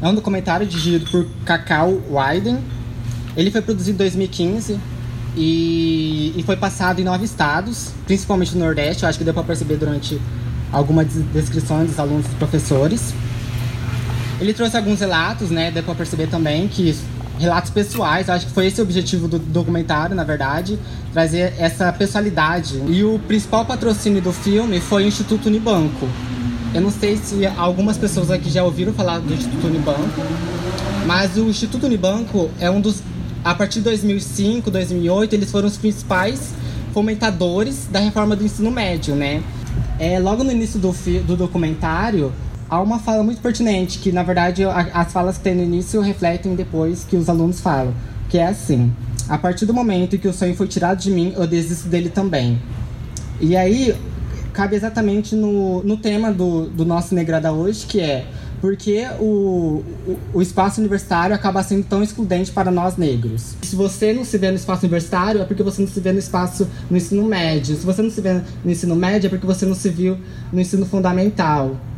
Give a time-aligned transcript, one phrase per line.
[0.00, 2.58] É um documentário dirigido por Cacau Wyden.
[3.36, 4.78] Ele foi produzido em 2015
[5.36, 9.02] e, e foi passado em nove estados, principalmente no Nordeste.
[9.02, 10.20] Eu acho que deu para perceber durante
[10.72, 13.12] algumas descrições dos alunos e professores.
[14.40, 15.70] Ele trouxe alguns relatos, né?
[15.70, 16.96] Deu para perceber também que
[17.38, 18.30] relatos pessoais.
[18.30, 20.78] Acho que foi esse o objetivo do documentário, na verdade,
[21.12, 22.80] trazer essa pessoalidade.
[22.88, 26.08] E o principal patrocínio do filme foi o Instituto Unibanco.
[26.78, 30.22] Eu não sei se algumas pessoas aqui já ouviram falar do Instituto Unibanco,
[31.06, 33.02] mas o Instituto Unibanco é um dos
[33.42, 36.52] a partir de 2005, 2008, eles foram os principais
[36.94, 39.42] fomentadores da reforma do ensino médio, né?
[39.98, 40.92] É, logo no início do,
[41.26, 42.32] do documentário,
[42.70, 46.54] há uma fala muito pertinente, que na verdade as falas que tem no início refletem
[46.54, 47.92] depois que os alunos falam,
[48.28, 48.92] que é assim:
[49.28, 52.56] a partir do momento que o sonho foi tirado de mim, eu desisto dele também.
[53.40, 53.96] E aí
[54.58, 58.26] cabe exatamente no, no tema do, do nosso Negrada hoje, que é
[58.60, 63.54] porque o, o, o, espaço universitário acaba sendo tão excludente para nós negros.
[63.62, 66.18] Se você não se vê no espaço universitário, é porque você não se vê no
[66.18, 67.76] espaço no ensino médio.
[67.76, 70.18] Se você não se vê no ensino médio, é porque você não se viu
[70.52, 71.76] no ensino fundamental.